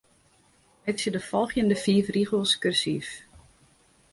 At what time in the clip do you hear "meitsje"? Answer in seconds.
0.83-1.11